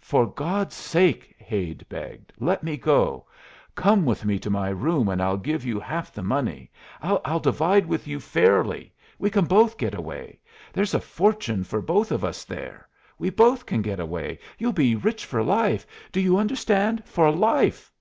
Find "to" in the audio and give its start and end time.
4.40-4.50